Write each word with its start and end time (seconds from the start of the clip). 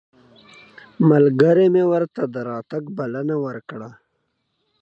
ملګري 1.09 1.67
مې 1.73 1.83
ورته 1.91 2.21
د 2.33 2.35
راتګ 2.49 2.83
بلنه 2.97 3.35
ورکړه. 3.45 3.89